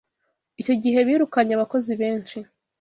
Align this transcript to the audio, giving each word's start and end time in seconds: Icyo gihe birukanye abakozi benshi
Icyo 0.61 0.73
gihe 0.83 0.99
birukanye 1.07 1.53
abakozi 1.55 1.91
benshi 2.01 2.37